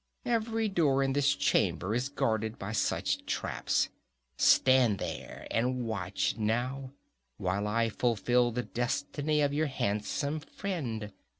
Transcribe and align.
Every 0.25 0.67
door 0.67 1.03
in 1.03 1.13
this 1.13 1.35
chamber 1.35 1.93
is 1.93 2.09
guarded 2.09 2.57
by 2.57 2.71
such 2.71 3.23
traps. 3.27 3.89
Stand 4.35 4.97
there 4.97 5.45
and 5.51 5.85
watch 5.85 6.37
now, 6.39 6.93
while 7.37 7.67
I 7.67 7.89
fulfill 7.89 8.49
the 8.49 8.63
destiny 8.63 9.41
of 9.43 9.53
your 9.53 9.67
handsome 9.67 10.39
friend! 10.39 11.13